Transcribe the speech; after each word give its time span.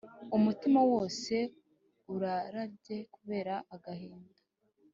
umutima 0.37 0.79
wose 0.91 1.35
urarabye 2.13 2.97
kubera 3.15 3.53
agahinda 3.75 4.37